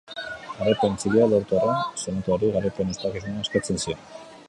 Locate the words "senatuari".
2.07-2.53